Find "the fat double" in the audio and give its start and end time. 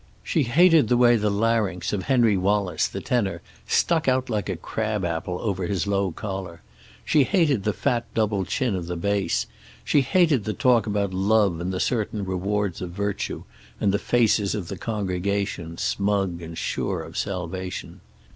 7.65-8.43